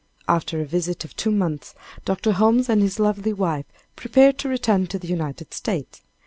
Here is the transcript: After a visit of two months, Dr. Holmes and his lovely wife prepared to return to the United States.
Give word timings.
After 0.27 0.59
a 0.59 0.65
visit 0.65 1.05
of 1.05 1.15
two 1.15 1.29
months, 1.29 1.75
Dr. 2.05 2.31
Holmes 2.31 2.69
and 2.69 2.81
his 2.81 2.97
lovely 2.97 3.33
wife 3.33 3.67
prepared 3.95 4.39
to 4.39 4.49
return 4.49 4.87
to 4.87 4.97
the 4.97 5.07
United 5.07 5.53
States. 5.53 6.01